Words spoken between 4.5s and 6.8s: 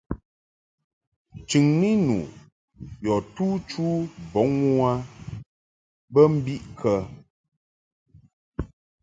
u a bə mbiʼ